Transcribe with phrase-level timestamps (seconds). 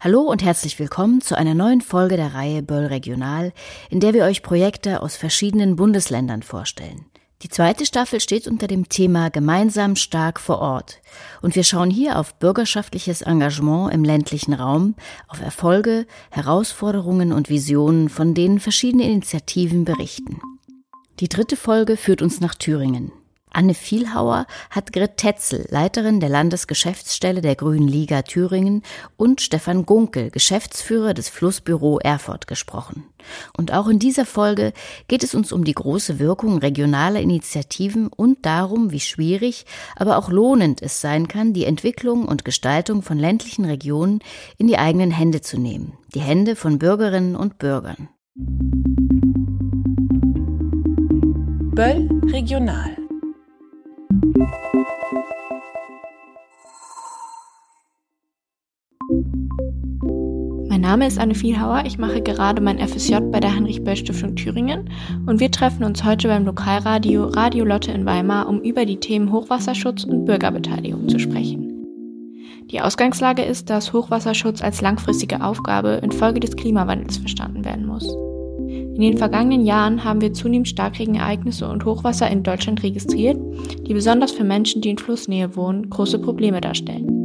[0.00, 3.52] Hallo und herzlich willkommen zu einer neuen Folge der Reihe Böll Regional,
[3.90, 7.06] in der wir euch Projekte aus verschiedenen Bundesländern vorstellen.
[7.42, 11.02] Die zweite Staffel steht unter dem Thema Gemeinsam stark vor Ort.
[11.42, 14.94] Und wir schauen hier auf bürgerschaftliches Engagement im ländlichen Raum,
[15.28, 20.40] auf Erfolge, Herausforderungen und Visionen, von denen verschiedene Initiativen berichten.
[21.20, 23.12] Die dritte Folge führt uns nach Thüringen.
[23.56, 28.82] Anne Vielhauer hat Grit Tetzel, Leiterin der Landesgeschäftsstelle der Grünen Liga Thüringen,
[29.16, 33.04] und Stefan Gunkel, Geschäftsführer des Flussbüro Erfurt, gesprochen.
[33.56, 34.74] Und auch in dieser Folge
[35.08, 39.64] geht es uns um die große Wirkung regionaler Initiativen und darum, wie schwierig,
[39.96, 44.20] aber auch lohnend es sein kann, die Entwicklung und Gestaltung von ländlichen Regionen
[44.58, 48.10] in die eigenen Hände zu nehmen, die Hände von Bürgerinnen und Bürgern.
[51.74, 53.05] Böll Regional
[60.76, 64.90] mein Name ist Anne Vielhauer, ich mache gerade mein FSJ bei der Heinrich-Böll-Stiftung Thüringen
[65.24, 69.32] und wir treffen uns heute beim Lokalradio Radio Lotte in Weimar, um über die Themen
[69.32, 71.86] Hochwasserschutz und Bürgerbeteiligung zu sprechen.
[72.70, 78.14] Die Ausgangslage ist, dass Hochwasserschutz als langfristige Aufgabe infolge des Klimawandels verstanden werden muss.
[78.68, 83.38] In den vergangenen Jahren haben wir zunehmend Starkregenereignisse und Hochwasser in Deutschland registriert,
[83.88, 87.15] die besonders für Menschen, die in Flussnähe wohnen, große Probleme darstellen.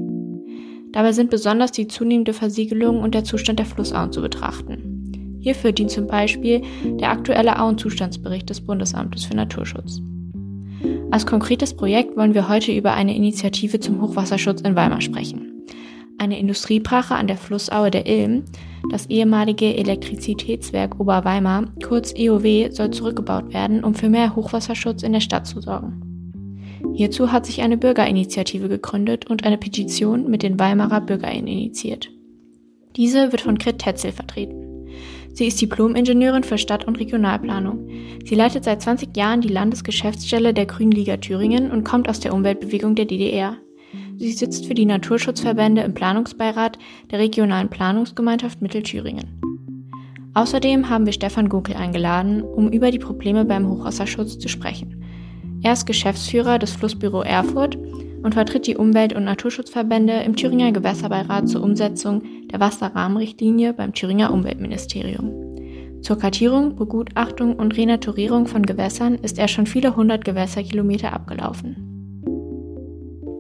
[0.92, 5.38] Dabei sind besonders die zunehmende Versiegelung und der Zustand der Flussauen zu betrachten.
[5.40, 6.62] Hierfür dient zum Beispiel
[7.00, 10.02] der aktuelle Auenzustandsbericht des Bundesamtes für Naturschutz.
[11.10, 15.66] Als konkretes Projekt wollen wir heute über eine Initiative zum Hochwasserschutz in Weimar sprechen.
[16.18, 18.44] Eine Industriebrache an der Flussaue der Ilm,
[18.92, 25.22] das ehemalige Elektrizitätswerk Oberweimar, kurz EOW, soll zurückgebaut werden, um für mehr Hochwasserschutz in der
[25.22, 26.11] Stadt zu sorgen.
[26.94, 32.10] Hierzu hat sich eine Bürgerinitiative gegründet und eine Petition mit den Weimarer BürgerInnen initiiert.
[32.96, 34.88] Diese wird von Grit Tetzel vertreten.
[35.34, 37.88] Sie ist Diplom-Ingenieurin für Stadt- und Regionalplanung.
[38.26, 42.34] Sie leitet seit 20 Jahren die Landesgeschäftsstelle der Grünen Liga Thüringen und kommt aus der
[42.34, 43.58] Umweltbewegung der DDR.
[44.18, 46.78] Sie sitzt für die Naturschutzverbände im Planungsbeirat
[47.10, 49.42] der regionalen Planungsgemeinschaft Mittelthüringen.
[50.34, 55.01] Außerdem haben wir Stefan Gunkel eingeladen, um über die Probleme beim Hochwasserschutz zu sprechen.
[55.64, 57.78] Er ist Geschäftsführer des Flussbüro Erfurt
[58.24, 64.34] und vertritt die Umwelt- und Naturschutzverbände im Thüringer Gewässerbeirat zur Umsetzung der Wasserrahmenrichtlinie beim Thüringer
[64.34, 66.02] Umweltministerium.
[66.02, 71.88] Zur Kartierung, Begutachtung und Renaturierung von Gewässern ist er schon viele hundert Gewässerkilometer abgelaufen.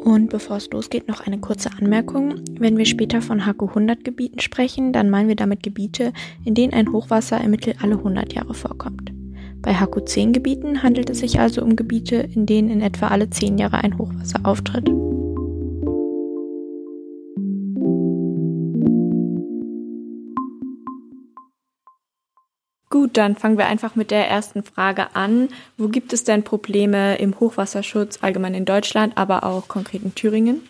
[0.03, 2.41] Und bevor es losgeht, noch eine kurze Anmerkung.
[2.59, 6.11] Wenn wir später von HQ 100 Gebieten sprechen, dann meinen wir damit Gebiete,
[6.43, 9.11] in denen ein Hochwasser im Mittel alle 100 Jahre vorkommt.
[9.61, 13.77] Bei HQ10-Gebieten handelt es sich also um Gebiete, in denen in etwa alle 10 Jahre
[13.77, 14.89] ein Hochwasser auftritt.
[22.89, 25.49] Gut, dann fangen wir einfach mit der ersten Frage an.
[25.77, 30.67] Wo gibt es denn Probleme im Hochwasserschutz allgemein in Deutschland, aber auch konkret in Thüringen?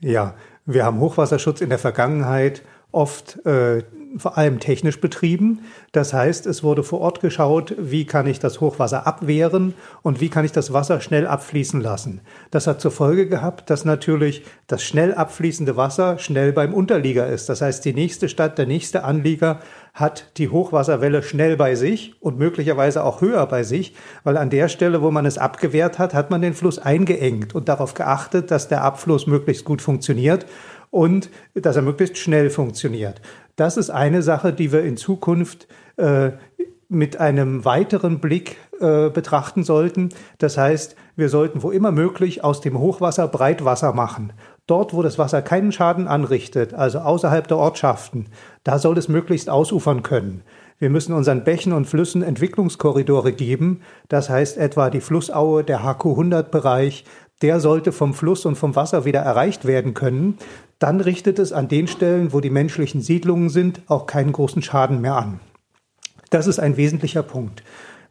[0.00, 3.82] Ja, wir haben Hochwasserschutz in der Vergangenheit oft äh,
[4.16, 5.60] vor allem technisch betrieben.
[5.92, 10.28] Das heißt, es wurde vor Ort geschaut, wie kann ich das Hochwasser abwehren und wie
[10.28, 12.20] kann ich das Wasser schnell abfließen lassen.
[12.50, 17.48] Das hat zur Folge gehabt, dass natürlich das schnell abfließende Wasser schnell beim Unterlieger ist.
[17.48, 19.60] Das heißt, die nächste Stadt, der nächste Anlieger
[19.94, 23.94] hat die Hochwasserwelle schnell bei sich und möglicherweise auch höher bei sich,
[24.24, 27.68] weil an der Stelle, wo man es abgewehrt hat, hat man den Fluss eingeengt und
[27.68, 30.46] darauf geachtet, dass der Abfluss möglichst gut funktioniert
[30.92, 33.20] und dass er möglichst schnell funktioniert.
[33.56, 35.66] Das ist eine Sache, die wir in Zukunft
[35.96, 36.32] äh,
[36.88, 40.10] mit einem weiteren Blick äh, betrachten sollten.
[40.38, 44.34] Das heißt, wir sollten wo immer möglich aus dem Hochwasser Breitwasser machen.
[44.66, 48.26] Dort, wo das Wasser keinen Schaden anrichtet, also außerhalb der Ortschaften,
[48.62, 50.42] da soll es möglichst ausufern können.
[50.78, 53.80] Wir müssen unseren Bächen und Flüssen Entwicklungskorridore geben.
[54.08, 57.04] Das heißt etwa die Flussaue, der HQ100-Bereich,
[57.42, 60.38] der sollte vom Fluss und vom Wasser wieder erreicht werden können.
[60.78, 65.00] Dann richtet es an den Stellen, wo die menschlichen Siedlungen sind, auch keinen großen Schaden
[65.00, 65.40] mehr an.
[66.30, 67.62] Das ist ein wesentlicher Punkt.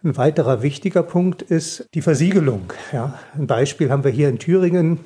[0.03, 2.73] Ein weiterer wichtiger Punkt ist die Versiegelung.
[2.91, 4.99] Ja, ein Beispiel haben wir hier in Thüringen.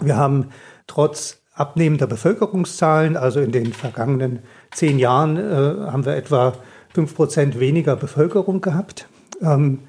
[0.00, 0.48] Wir haben
[0.86, 6.54] trotz abnehmender Bevölkerungszahlen, also in den vergangenen zehn Jahren, äh, haben wir etwa
[6.94, 9.06] fünf Prozent weniger Bevölkerung gehabt.
[9.40, 9.80] Ähm,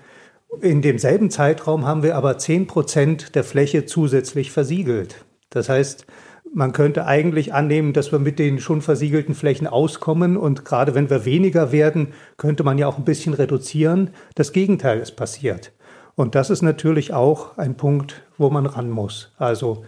[0.62, 5.26] in demselben Zeitraum haben wir aber zehn Prozent der Fläche zusätzlich versiegelt.
[5.50, 6.06] Das heißt,
[6.54, 11.10] man könnte eigentlich annehmen, dass wir mit den schon versiegelten Flächen auskommen und gerade wenn
[11.10, 14.12] wir weniger werden, könnte man ja auch ein bisschen reduzieren.
[14.36, 15.72] Das Gegenteil ist passiert.
[16.16, 19.32] Und das ist natürlich auch ein Punkt, wo man ran muss.
[19.38, 19.84] Also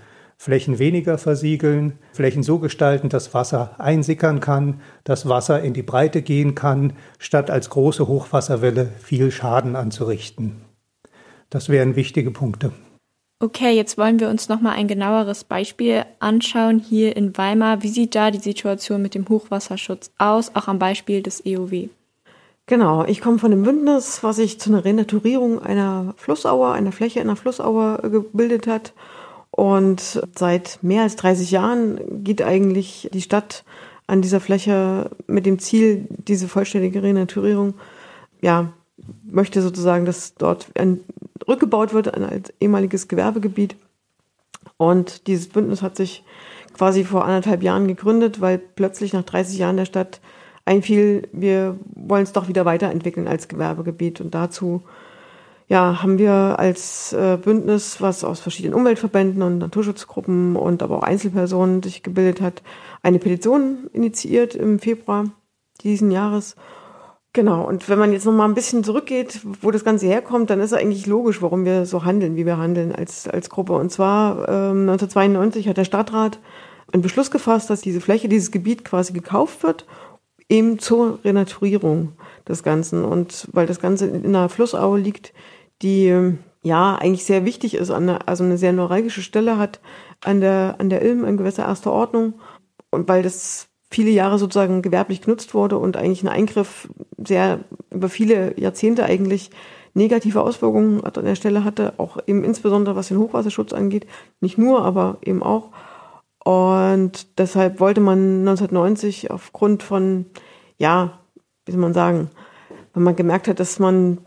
[0.45, 6.21] Flächen weniger versiegeln, Flächen so gestalten, dass Wasser einsickern kann, dass Wasser in die Breite
[6.21, 10.61] gehen kann, statt als große Hochwasserwelle viel Schaden anzurichten.
[11.49, 12.73] Das wären wichtige Punkte.
[13.39, 17.81] Okay, jetzt wollen wir uns nochmal ein genaueres Beispiel anschauen hier in Weimar.
[17.81, 21.89] Wie sieht da die Situation mit dem Hochwasserschutz aus, auch am Beispiel des EOW?
[22.67, 27.19] Genau, ich komme von dem Bündnis, was sich zu einer Renaturierung einer Flussauer, einer Fläche
[27.19, 28.93] einer Flussauer gebildet hat.
[29.55, 33.63] Und seit mehr als 30 Jahren geht eigentlich die Stadt
[34.05, 37.75] an dieser Fläche mit dem Ziel, diese vollständige Renaturierung,
[38.41, 38.73] ja,
[39.23, 40.99] möchte sozusagen, dass dort ein
[41.47, 43.77] rückgebaut wird als ehemaliges Gewerbegebiet.
[44.75, 46.25] Und dieses Bündnis hat sich
[46.73, 50.19] quasi vor anderthalb Jahren gegründet, weil plötzlich nach 30 Jahren der Stadt
[50.65, 54.19] einfiel, wir wollen es doch wieder weiterentwickeln als Gewerbegebiet.
[54.19, 54.83] Und dazu
[55.67, 61.03] ja, haben wir als äh, Bündnis, was aus verschiedenen Umweltverbänden und Naturschutzgruppen und aber auch
[61.03, 62.61] Einzelpersonen sich gebildet hat,
[63.01, 65.25] eine Petition initiiert im Februar
[65.81, 66.55] diesen Jahres
[67.35, 70.61] Genau, und wenn man jetzt noch mal ein bisschen zurückgeht, wo das Ganze herkommt, dann
[70.61, 73.73] ist es eigentlich logisch, warum wir so handeln, wie wir handeln als, als Gruppe.
[73.73, 76.39] Und zwar ähm, 1992 hat der Stadtrat
[76.93, 79.85] einen Beschluss gefasst, dass diese Fläche, dieses Gebiet quasi gekauft wird,
[80.49, 82.13] eben zur Renaturierung
[82.47, 83.03] des Ganzen.
[83.03, 85.33] Und weil das Ganze in einer Flussaue liegt,
[85.81, 89.79] die ja eigentlich sehr wichtig ist, der, also eine sehr neuralgische Stelle hat
[90.23, 92.35] an der, an der Ilm, im Gewässer erster Ordnung.
[92.89, 97.59] Und weil das viele Jahre sozusagen gewerblich genutzt wurde und eigentlich ein Eingriff sehr
[97.91, 99.51] über viele Jahrzehnte eigentlich
[99.93, 104.05] negative Auswirkungen an der Stelle hatte, auch eben insbesondere was den Hochwasserschutz angeht.
[104.41, 105.69] Nicht nur, aber eben auch.
[106.45, 110.25] Und deshalb wollte man 1990 aufgrund von,
[110.77, 111.19] ja,
[111.65, 112.29] wie soll man sagen,
[112.93, 114.19] wenn man gemerkt hat, dass man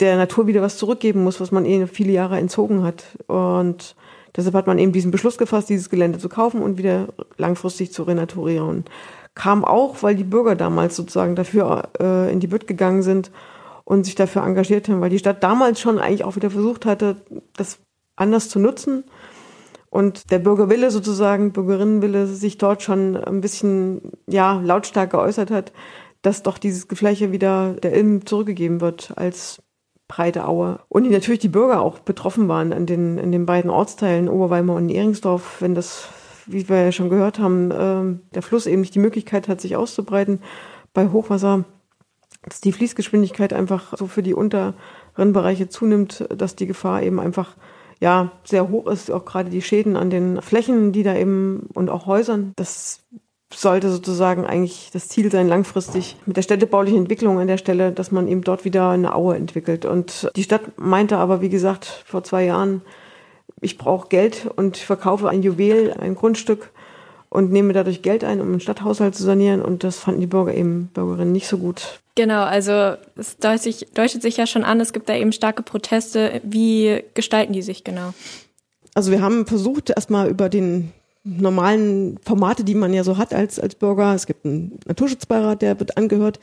[0.00, 3.04] der Natur wieder was zurückgeben muss, was man eh viele Jahre entzogen hat.
[3.28, 3.94] Und
[4.36, 8.02] Deshalb hat man eben diesen Beschluss gefasst, dieses Gelände zu kaufen und wieder langfristig zu
[8.04, 8.84] renaturieren.
[9.34, 13.30] Kam auch, weil die Bürger damals sozusagen dafür äh, in die Bütt gegangen sind
[13.84, 17.16] und sich dafür engagiert haben, weil die Stadt damals schon eigentlich auch wieder versucht hatte,
[17.56, 17.78] das
[18.16, 19.04] anders zu nutzen.
[19.92, 25.70] Und der Bürgerwille sozusagen, Bürgerinnenwille sich dort schon ein bisschen, ja, lautstark geäußert hat,
[26.22, 29.62] dass doch dieses Gefläche wieder der Ilm zurückgegeben wird als
[30.08, 30.80] breite Aue.
[30.88, 34.88] Und natürlich die Bürger auch betroffen waren an den, in den beiden Ortsteilen Oberweimar und
[34.88, 36.08] Ehringsdorf, wenn das,
[36.46, 39.76] wie wir ja schon gehört haben, äh, der Fluss eben nicht die Möglichkeit hat, sich
[39.76, 40.40] auszubreiten
[40.94, 41.64] bei Hochwasser,
[42.44, 44.74] dass die Fließgeschwindigkeit einfach so für die unteren
[45.34, 47.56] Bereiche zunimmt, dass die Gefahr eben einfach
[48.02, 51.88] ja sehr hoch ist, auch gerade die Schäden an den Flächen, die da eben und
[51.88, 53.00] auch Häusern, das
[53.54, 58.10] sollte sozusagen eigentlich das Ziel sein, langfristig mit der städtebaulichen Entwicklung an der Stelle, dass
[58.10, 59.84] man eben dort wieder eine Aue entwickelt.
[59.84, 62.82] Und die Stadt meinte aber, wie gesagt, vor zwei Jahren,
[63.60, 66.72] ich brauche Geld und verkaufe ein Juwel, ein Grundstück
[67.32, 69.62] und nehme dadurch Geld ein, um den Stadthaushalt zu sanieren.
[69.62, 72.00] Und das fanden die Bürger eben, Bürgerinnen nicht so gut.
[72.14, 76.42] Genau, also es deutet, deutet sich ja schon an, es gibt da eben starke Proteste.
[76.44, 78.12] Wie gestalten die sich genau?
[78.92, 80.92] Also wir haben versucht, erstmal über den
[81.24, 84.14] normalen Formate, die man ja so hat als, als Bürger.
[84.14, 86.38] Es gibt einen Naturschutzbeirat, der wird angehört.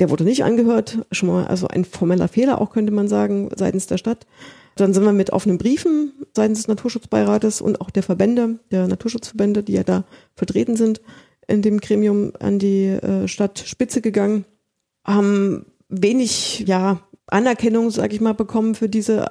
[0.00, 0.98] Der wurde nicht angehört.
[1.10, 4.26] Schon mal also ein formeller Fehler auch, könnte man sagen, seitens der Stadt.
[4.76, 9.62] Dann sind wir mit offenen Briefen seitens des Naturschutzbeirates und auch der Verbände, der Naturschutzverbände,
[9.62, 10.04] die ja da
[10.34, 11.00] vertreten sind,
[11.46, 14.44] in dem Gremium an die äh, Stadtspitze gegangen,
[15.04, 19.30] haben wenig ja, Anerkennung, sage ich mal, bekommen für diese,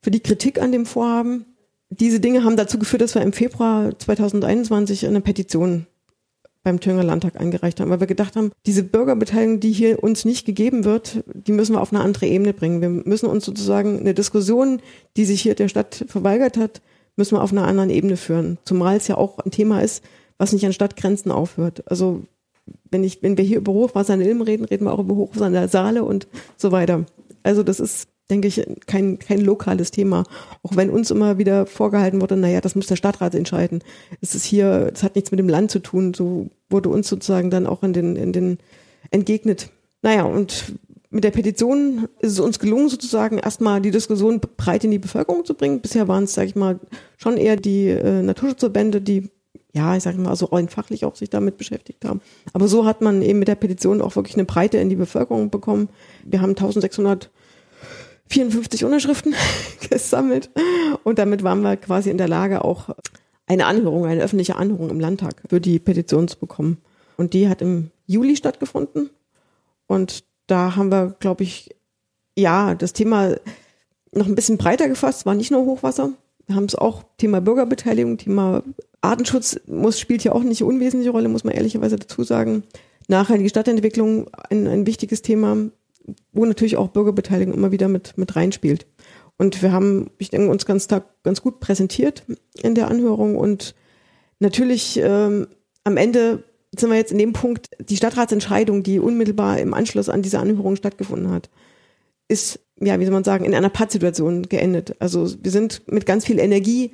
[0.00, 1.46] für die Kritik an dem Vorhaben.
[1.90, 5.86] Diese Dinge haben dazu geführt, dass wir im Februar 2021 eine Petition
[6.66, 10.44] beim Thüringer Landtag eingereicht haben, weil wir gedacht haben, diese Bürgerbeteiligung, die hier uns nicht
[10.44, 12.80] gegeben wird, die müssen wir auf eine andere Ebene bringen.
[12.80, 14.80] Wir müssen uns sozusagen eine Diskussion,
[15.16, 16.82] die sich hier der Stadt verweigert hat,
[17.14, 18.58] müssen wir auf einer anderen Ebene führen.
[18.64, 20.02] Zumal es ja auch ein Thema ist,
[20.38, 21.84] was nicht an Stadtgrenzen aufhört.
[21.88, 22.24] Also
[22.90, 25.46] wenn ich, wenn wir hier über Hochwasser in Ilm reden, reden wir auch über Hochwasser
[25.46, 27.06] in der Saale und so weiter.
[27.44, 30.24] Also das ist denke ich, kein, kein lokales Thema.
[30.62, 33.82] Auch wenn uns immer wieder vorgehalten wurde, naja, das muss der Stadtrat entscheiden.
[34.20, 36.14] Es ist hier, es hat nichts mit dem Land zu tun.
[36.14, 38.58] So wurde uns sozusagen dann auch in den, in den
[39.10, 39.70] entgegnet.
[40.02, 40.74] Naja, und
[41.10, 45.44] mit der Petition ist es uns gelungen, sozusagen erstmal die Diskussion breit in die Bevölkerung
[45.44, 45.80] zu bringen.
[45.80, 46.80] Bisher waren es, sage ich mal,
[47.16, 49.30] schon eher die äh, Naturschutzverbände, die
[49.72, 52.22] ja, ich sage mal, so rein fachlich auch sich damit beschäftigt haben.
[52.54, 55.50] Aber so hat man eben mit der Petition auch wirklich eine Breite in die Bevölkerung
[55.50, 55.90] bekommen.
[56.24, 57.30] Wir haben 1600
[58.28, 59.34] 54 Unterschriften
[59.90, 60.50] gesammelt.
[61.04, 62.90] Und damit waren wir quasi in der Lage, auch
[63.46, 66.78] eine Anhörung, eine öffentliche Anhörung im Landtag für die Petition zu bekommen.
[67.16, 69.10] Und die hat im Juli stattgefunden.
[69.86, 71.74] Und da haben wir, glaube ich,
[72.36, 73.36] ja, das Thema
[74.12, 76.12] noch ein bisschen breiter gefasst, war nicht nur Hochwasser,
[76.50, 78.62] haben es auch Thema Bürgerbeteiligung, Thema
[79.00, 82.64] Artenschutz muss, spielt hier auch nicht unwesentliche Rolle, muss man ehrlicherweise dazu sagen.
[83.08, 85.56] Nachhaltige Stadtentwicklung, ein, ein wichtiges Thema,
[86.36, 88.86] wo natürlich auch Bürgerbeteiligung immer wieder mit, mit reinspielt.
[89.38, 90.88] Und wir haben, ich denke, uns ganz,
[91.22, 92.24] ganz gut präsentiert
[92.62, 93.74] in der Anhörung und
[94.38, 95.48] natürlich ähm,
[95.84, 96.44] am Ende
[96.76, 100.76] sind wir jetzt in dem Punkt, die Stadtratsentscheidung, die unmittelbar im Anschluss an diese Anhörung
[100.76, 101.48] stattgefunden hat,
[102.28, 104.96] ist, ja, wie soll man sagen, in einer Pattsituation geendet.
[104.98, 106.92] Also wir sind mit ganz viel Energie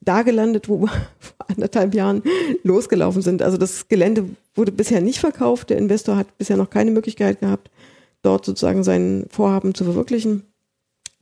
[0.00, 0.88] da gelandet, wo wir
[1.18, 2.22] vor anderthalb Jahren
[2.62, 3.42] losgelaufen sind.
[3.42, 5.70] Also das Gelände wurde bisher nicht verkauft.
[5.70, 7.70] Der Investor hat bisher noch keine Möglichkeit gehabt,
[8.24, 10.44] dort sozusagen sein Vorhaben zu verwirklichen,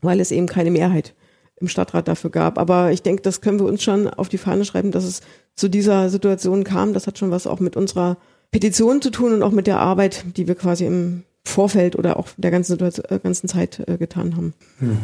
[0.00, 1.14] weil es eben keine Mehrheit
[1.60, 2.58] im Stadtrat dafür gab.
[2.58, 5.20] Aber ich denke, das können wir uns schon auf die Fahne schreiben, dass es
[5.54, 6.92] zu dieser Situation kam.
[6.92, 8.16] Das hat schon was auch mit unserer
[8.50, 12.28] Petition zu tun und auch mit der Arbeit, die wir quasi im Vorfeld oder auch
[12.36, 14.54] der ganzen, Situation, äh, ganzen Zeit äh, getan haben.
[14.78, 14.98] Hm.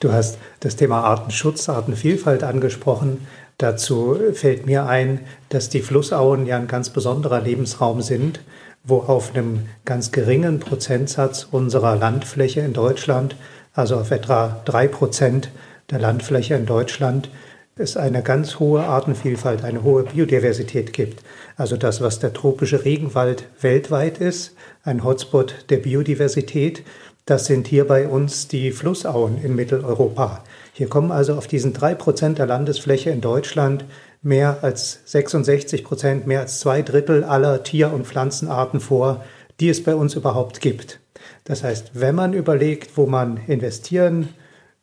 [0.00, 3.26] Du hast das Thema Artenschutz, Artenvielfalt angesprochen.
[3.58, 5.20] Dazu fällt mir ein,
[5.50, 8.40] dass die Flussauen ja ein ganz besonderer Lebensraum sind,
[8.84, 13.34] wo auf einem ganz geringen Prozentsatz unserer Landfläche in Deutschland,
[13.72, 15.50] also auf etwa drei Prozent
[15.90, 17.30] der Landfläche in Deutschland,
[17.76, 21.24] es eine ganz hohe Artenvielfalt, eine hohe Biodiversität gibt.
[21.56, 26.84] Also das, was der tropische Regenwald weltweit ist, ein Hotspot der Biodiversität,
[27.26, 30.44] das sind hier bei uns die Flussauen in Mitteleuropa.
[30.72, 33.84] Hier kommen also auf diesen drei Prozent der Landesfläche in Deutschland
[34.24, 39.24] mehr als 66 Prozent, mehr als zwei Drittel aller Tier- und Pflanzenarten vor,
[39.60, 40.98] die es bei uns überhaupt gibt.
[41.44, 44.30] Das heißt, wenn man überlegt, wo man investieren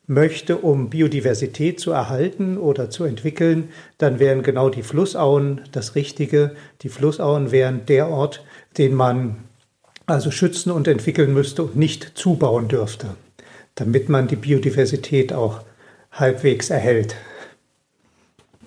[0.06, 6.52] möchte, um Biodiversität zu erhalten oder zu entwickeln, dann wären genau die Flussauen das Richtige.
[6.82, 8.44] Die Flussauen wären der Ort,
[8.78, 9.38] den man
[10.06, 13.08] also schützen und entwickeln müsste und nicht zubauen dürfte,
[13.76, 15.62] damit man die Biodiversität auch
[16.12, 17.16] halbwegs erhält.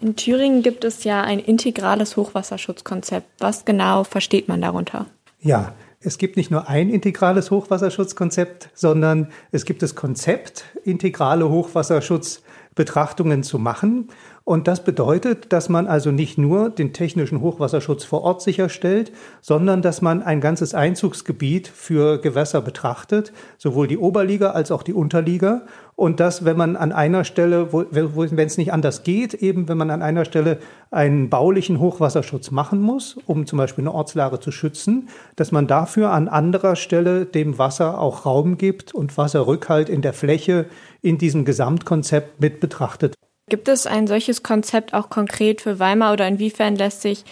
[0.05, 3.27] In Thüringen gibt es ja ein integrales Hochwasserschutzkonzept.
[3.39, 5.07] Was genau versteht man darunter?
[5.41, 13.43] Ja, es gibt nicht nur ein integrales Hochwasserschutzkonzept, sondern es gibt das Konzept, integrale Hochwasserschutzbetrachtungen
[13.43, 14.11] zu machen.
[14.45, 19.81] Und das bedeutet, dass man also nicht nur den technischen Hochwasserschutz vor Ort sicherstellt, sondern
[19.81, 25.63] dass man ein ganzes Einzugsgebiet für Gewässer betrachtet, sowohl die Oberliga als auch die Unterliga.
[25.97, 29.79] Und dass, wenn man an einer Stelle, wo, wenn es nicht anders geht, eben wenn
[29.79, 30.59] man an einer Stelle
[30.91, 36.11] einen baulichen Hochwasserschutz machen muss, um zum Beispiel eine Ortslage zu schützen, dass man dafür
[36.11, 40.67] an anderer Stelle dem Wasser auch Raum gibt und Wasserrückhalt in der Fläche
[41.01, 43.15] in diesem Gesamtkonzept mit betrachtet.
[43.49, 47.25] Gibt es ein solches Konzept auch konkret für Weimar oder inwiefern lässt sich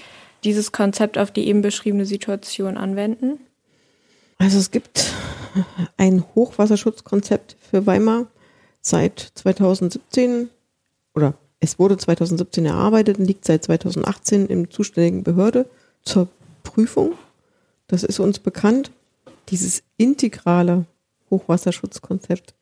[0.44, 3.40] dieses Konzept auf die eben beschriebene Situation anwenden?
[4.38, 5.12] Also es gibt
[5.96, 8.26] ein Hochwasserschutzkonzept für Weimar
[8.82, 10.50] seit 2017
[11.14, 15.66] oder es wurde 2017 erarbeitet und liegt seit 2018 im zuständigen Behörde
[16.02, 16.28] zur
[16.64, 17.14] Prüfung.
[17.86, 18.90] Das ist uns bekannt.
[19.48, 20.86] Dieses integrale
[21.30, 22.54] Hochwasserschutzkonzept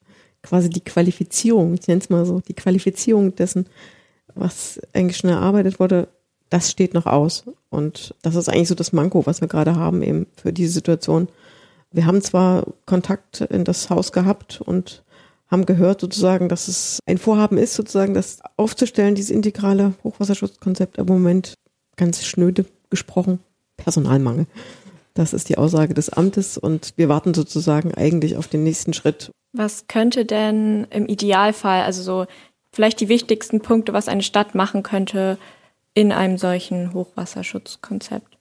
[0.43, 3.67] quasi die Qualifizierung, ich nenne es mal so, die Qualifizierung dessen,
[4.35, 6.09] was eigentlich schon erarbeitet wurde,
[6.51, 7.45] das steht noch aus.
[7.71, 11.29] Und das ist eigentlich so das Manko, was wir gerade haben eben für diese Situation.
[11.93, 15.03] Wir haben zwar Kontakt in das Haus gehabt und
[15.51, 21.15] haben gehört sozusagen, dass es ein Vorhaben ist, sozusagen das aufzustellen, dieses integrale Hochwasserschutzkonzept, aber
[21.15, 21.55] im Moment
[21.97, 23.41] ganz schnöde gesprochen,
[23.77, 24.47] Personalmangel.
[25.15, 29.31] Das ist die Aussage des Amtes und wir warten sozusagen eigentlich auf den nächsten Schritt.
[29.53, 32.27] Was könnte denn im Idealfall, also so
[32.73, 35.37] vielleicht die wichtigsten Punkte, was eine Stadt machen könnte
[35.95, 38.39] in einem solchen Hochwasserschutzkonzept?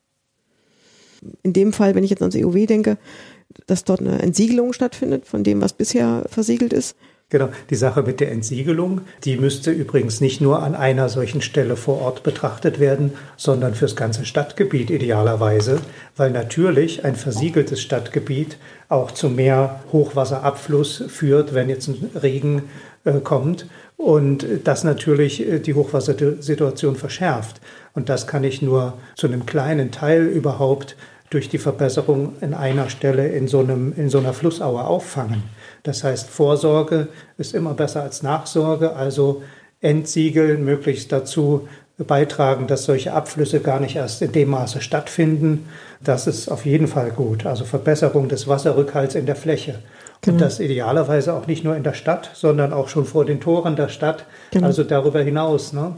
[1.42, 2.98] In dem Fall, wenn ich jetzt ans EOW denke,
[3.68, 6.96] dass dort eine Entsiegelung stattfindet von dem, was bisher versiegelt ist.
[7.32, 11.76] Genau, die Sache mit der Entsiegelung, die müsste übrigens nicht nur an einer solchen Stelle
[11.76, 15.80] vor Ort betrachtet werden, sondern fürs ganze Stadtgebiet idealerweise,
[16.18, 22.64] weil natürlich ein versiegeltes Stadtgebiet auch zu mehr Hochwasserabfluss führt, wenn jetzt ein Regen
[23.04, 27.62] äh, kommt und das natürlich äh, die Hochwassersituation verschärft.
[27.94, 30.96] Und das kann ich nur zu einem kleinen Teil überhaupt
[31.30, 35.44] durch die Verbesserung in einer Stelle in so, einem, in so einer Flussaue auffangen.
[35.84, 37.08] Das heißt, Vorsorge
[37.38, 39.44] ist immer besser als Nachsorge, also
[39.82, 41.68] Entsiegeln möglichst dazu
[41.98, 45.68] beitragen, dass solche Abflüsse gar nicht erst in dem Maße stattfinden.
[46.02, 47.46] Das ist auf jeden Fall gut.
[47.46, 49.80] Also Verbesserung des Wasserrückhalts in der Fläche.
[50.22, 50.36] Genau.
[50.36, 53.76] Und das idealerweise auch nicht nur in der Stadt, sondern auch schon vor den Toren
[53.76, 54.68] der Stadt, genau.
[54.68, 55.74] also darüber hinaus.
[55.74, 55.94] Ne?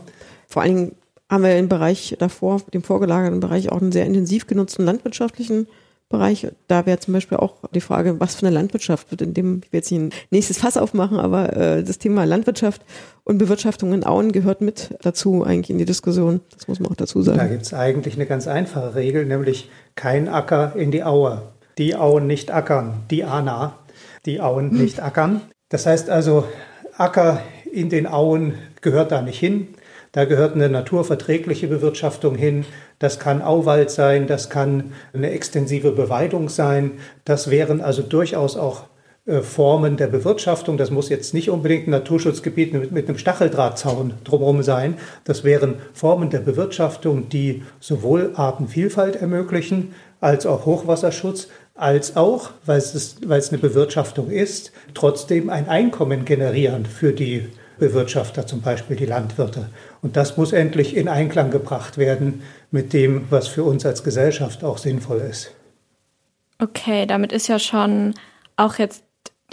[0.47, 0.95] Vor allen Dingen
[1.31, 5.67] haben wir im Bereich davor, dem vorgelagerten Bereich, auch einen sehr intensiv genutzten landwirtschaftlichen
[6.09, 6.45] Bereich.
[6.67, 9.71] Da wäre zum Beispiel auch die Frage, was für eine Landwirtschaft wird in dem, ich
[9.71, 12.81] will jetzt nicht ein nächstes Fass aufmachen, aber äh, das Thema Landwirtschaft
[13.23, 16.41] und Bewirtschaftung in Auen gehört mit dazu eigentlich in die Diskussion.
[16.53, 17.37] Das muss man auch dazu sagen.
[17.37, 21.43] Da gibt es eigentlich eine ganz einfache Regel, nämlich kein Acker in die Aue.
[21.77, 23.77] Die Auen nicht ackern, die Ana,
[24.25, 25.41] die Auen nicht ackern.
[25.69, 26.43] Das heißt also,
[26.97, 29.69] Acker in den Auen gehört da nicht hin.
[30.11, 32.65] Da gehört eine naturverträgliche Bewirtschaftung hin.
[32.99, 36.93] Das kann Auwald sein, das kann eine extensive Beweidung sein.
[37.23, 38.83] Das wären also durchaus auch
[39.25, 40.77] äh, Formen der Bewirtschaftung.
[40.77, 44.95] Das muss jetzt nicht unbedingt ein Naturschutzgebiet mit, mit einem Stacheldrahtzaun drumherum sein.
[45.23, 52.79] Das wären Formen der Bewirtschaftung, die sowohl Artenvielfalt ermöglichen, als auch Hochwasserschutz, als auch, weil
[52.79, 57.47] es, weil es eine Bewirtschaftung ist, trotzdem ein Einkommen generieren für die
[57.79, 59.69] Bewirtschafter, zum Beispiel die Landwirte.
[60.01, 62.41] Und das muss endlich in Einklang gebracht werden
[62.71, 65.51] mit dem, was für uns als Gesellschaft auch sinnvoll ist.
[66.59, 68.13] Okay, damit ist ja schon
[68.55, 69.03] auch jetzt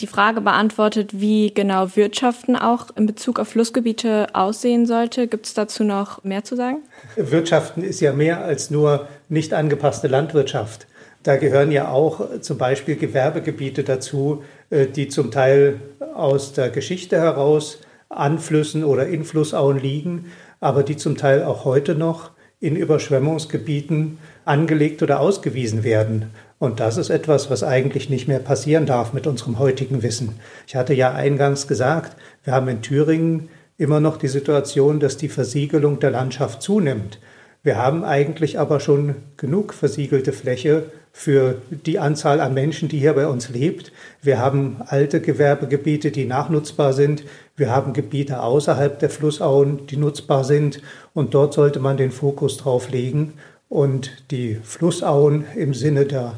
[0.01, 5.27] die Frage beantwortet, wie genau Wirtschaften auch in Bezug auf Flussgebiete aussehen sollte.
[5.27, 6.79] Gibt es dazu noch mehr zu sagen?
[7.17, 10.87] Wirtschaften ist ja mehr als nur nicht angepasste Landwirtschaft.
[11.25, 15.81] Da gehören ja auch zum Beispiel Gewerbegebiete dazu, äh, die zum Teil
[16.15, 17.79] aus der Geschichte heraus
[18.09, 20.27] an Flüssen oder in Flussauen liegen,
[20.61, 26.31] aber die zum Teil auch heute noch in Überschwemmungsgebieten angelegt oder ausgewiesen werden.
[26.59, 30.41] Und das ist etwas, was eigentlich nicht mehr passieren darf mit unserem heutigen Wissen.
[30.67, 35.29] Ich hatte ja eingangs gesagt, wir haben in Thüringen immer noch die Situation, dass die
[35.29, 37.21] Versiegelung der Landschaft zunimmt.
[37.63, 40.85] Wir haben eigentlich aber schon genug versiegelte Fläche
[41.19, 43.91] für die Anzahl an Menschen, die hier bei uns lebt.
[44.23, 47.25] Wir haben alte Gewerbegebiete, die nachnutzbar sind.
[47.57, 50.81] Wir haben Gebiete außerhalb der Flussauen, die nutzbar sind.
[51.15, 53.33] Und dort sollte man den Fokus drauf legen
[53.69, 56.35] und die Flussauen im Sinne der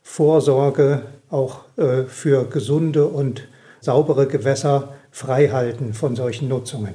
[0.00, 3.46] Vorsorge auch äh, für gesunde und
[3.82, 6.94] saubere Gewässer freihalten von solchen Nutzungen.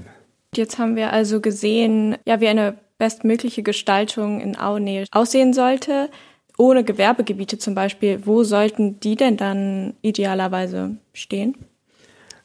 [0.55, 6.09] Jetzt haben wir also gesehen, ja, wie eine bestmögliche Gestaltung in Auenähe aussehen sollte.
[6.57, 11.55] Ohne Gewerbegebiete zum Beispiel, wo sollten die denn dann idealerweise stehen?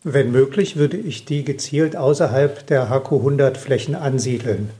[0.04, 4.70] Wenn möglich, würde ich die gezielt außerhalb der HQ 100 Flächen ansiedeln.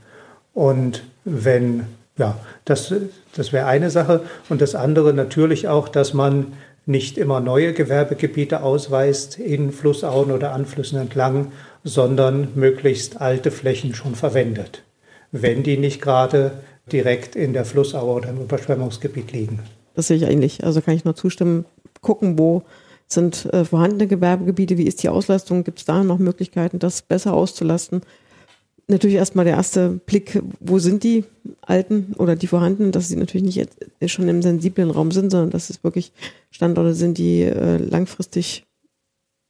[0.53, 1.85] Und wenn,
[2.19, 2.93] ja, das,
[3.35, 4.23] das wäre eine Sache.
[4.49, 6.53] Und das andere natürlich auch, dass man
[6.85, 11.53] nicht immer neue Gewerbegebiete ausweist in Flussauen oder Anflüssen entlang,
[11.85, 14.83] sondern möglichst alte Flächen schon verwendet
[15.33, 16.53] wenn die nicht gerade
[16.91, 19.61] direkt in der Flussaue oder im Überschwemmungsgebiet liegen.
[19.95, 20.65] Das sehe ich eigentlich.
[20.65, 21.65] Also kann ich nur zustimmen.
[22.01, 22.63] Gucken, wo
[23.07, 27.35] sind äh, vorhandene Gewerbegebiete, wie ist die Auslastung, gibt es da noch Möglichkeiten, das besser
[27.35, 28.01] auszulasten?
[28.89, 31.25] Natürlich erstmal der erste Blick, wo sind die
[31.61, 33.69] alten oder die vorhandenen, dass sie natürlich nicht
[34.11, 36.13] schon im sensiblen Raum sind, sondern dass es wirklich
[36.51, 38.65] Standorte sind, die äh, langfristig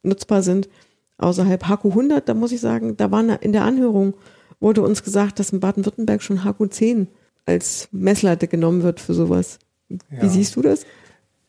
[0.03, 0.69] nutzbar sind.
[1.17, 4.13] Außerhalb HQ 100, da muss ich sagen, da waren in der Anhörung
[4.59, 7.07] wurde uns gesagt, dass in Baden-Württemberg schon HQ10
[7.45, 9.59] als Messlatte genommen wird für sowas.
[9.89, 10.27] Wie ja.
[10.27, 10.85] siehst du das?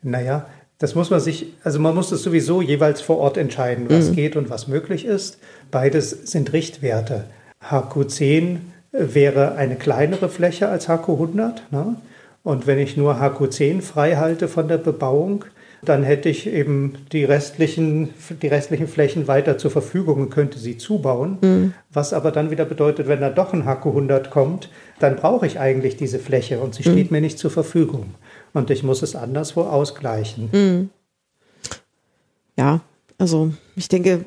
[0.02, 0.46] Naja,
[0.78, 4.14] das muss man sich, also man muss das sowieso jeweils vor Ort entscheiden, was mhm.
[4.14, 5.38] geht und was möglich ist.
[5.70, 7.24] Beides sind Richtwerte.
[7.62, 8.58] HQ10
[8.92, 11.54] wäre eine kleinere Fläche als HQ100.
[11.70, 11.96] Ne?
[12.42, 15.44] Und wenn ich nur HQ10 frei halte von der Bebauung,
[15.88, 18.10] dann hätte ich eben die restlichen,
[18.42, 21.38] die restlichen Flächen weiter zur Verfügung und könnte sie zubauen.
[21.40, 21.74] Mhm.
[21.92, 24.68] Was aber dann wieder bedeutet, wenn da doch ein Hacke 100 kommt,
[24.98, 26.92] dann brauche ich eigentlich diese Fläche und sie mhm.
[26.92, 28.14] steht mir nicht zur Verfügung.
[28.52, 30.48] Und ich muss es anderswo ausgleichen.
[30.52, 30.90] Mhm.
[32.56, 32.80] Ja,
[33.18, 34.24] also ich denke,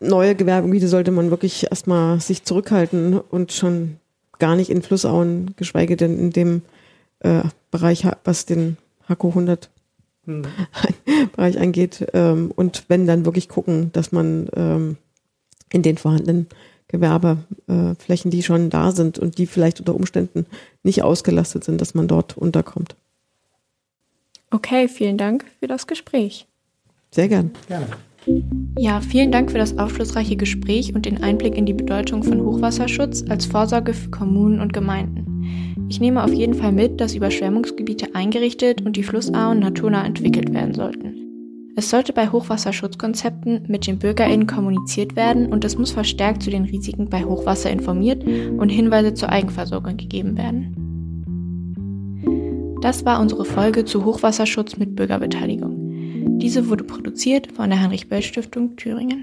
[0.00, 3.96] neue Gewerbegebiete sollte man wirklich erstmal sich zurückhalten und schon
[4.38, 6.62] gar nicht in Flussauen, geschweige denn in dem
[7.20, 8.76] äh, Bereich, was den
[9.08, 9.70] Hacko 100
[10.28, 10.42] hm.
[11.32, 12.06] Bereich angeht.
[12.12, 14.96] Ähm, und wenn dann wirklich gucken, dass man ähm,
[15.72, 16.46] in den vorhandenen
[16.88, 20.46] Gewerbeflächen, die schon da sind und die vielleicht unter Umständen
[20.82, 22.96] nicht ausgelastet sind, dass man dort unterkommt.
[24.50, 26.46] Okay, vielen Dank für das Gespräch.
[27.10, 27.50] Sehr gern.
[27.66, 27.86] Gerne.
[28.78, 33.24] Ja, vielen Dank für das aufschlussreiche Gespräch und den Einblick in die Bedeutung von Hochwasserschutz
[33.28, 35.27] als Vorsorge für Kommunen und Gemeinden.
[35.90, 40.74] Ich nehme auf jeden Fall mit, dass Überschwemmungsgebiete eingerichtet und die Flussauen naturnah entwickelt werden
[40.74, 41.14] sollten.
[41.76, 46.64] Es sollte bei Hochwasserschutzkonzepten mit den BürgerInnen kommuniziert werden und es muss verstärkt zu den
[46.64, 50.74] Risiken bei Hochwasser informiert und Hinweise zur Eigenversorgung gegeben werden.
[52.82, 56.38] Das war unsere Folge zu Hochwasserschutz mit Bürgerbeteiligung.
[56.38, 59.22] Diese wurde produziert von der Heinrich-Böll-Stiftung Thüringen.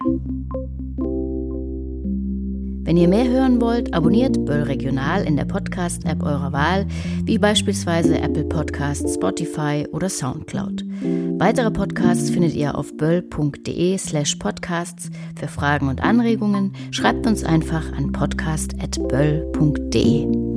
[2.85, 6.85] Wenn ihr mehr hören wollt, abonniert Böll Regional in der Podcast-App eurer Wahl,
[7.23, 10.85] wie beispielsweise Apple Podcasts, Spotify oder Soundcloud.
[11.39, 15.09] Weitere Podcasts findet ihr auf böll.de slash podcasts.
[15.35, 20.54] Für Fragen und Anregungen schreibt uns einfach an podcast.böll.de.